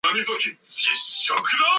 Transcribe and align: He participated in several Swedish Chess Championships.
He 0.03 0.07
participated 0.13 0.53
in 0.57 0.63
several 0.63 0.63
Swedish 0.65 0.85
Chess 0.85 1.25
Championships. 1.25 1.63